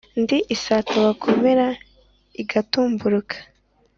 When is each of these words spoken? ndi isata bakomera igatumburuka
ndi 0.21 0.37
isata 0.55 0.93
bakomera 1.05 1.67
igatumburuka 2.41 3.35